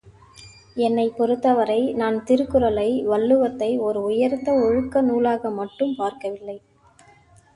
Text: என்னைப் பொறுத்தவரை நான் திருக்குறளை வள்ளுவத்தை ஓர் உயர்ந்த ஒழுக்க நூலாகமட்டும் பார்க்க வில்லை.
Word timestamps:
என்னைப் 0.75 1.17
பொறுத்தவரை 1.17 1.93
நான் 1.93 2.23
திருக்குறளை 2.23 2.87
வள்ளுவத்தை 3.07 3.77
ஓர் 3.77 3.95
உயர்ந்த 3.95 4.51
ஒழுக்க 4.53 5.01
நூலாகமட்டும் 5.01 5.95
பார்க்க 5.95 6.29
வில்லை. 6.29 6.57